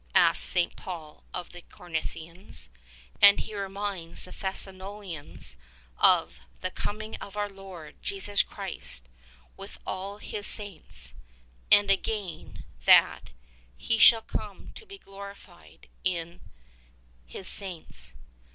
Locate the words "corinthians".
1.61-2.69